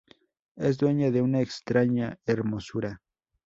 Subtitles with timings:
[0.55, 3.03] Es dueña de una extraña hermosura.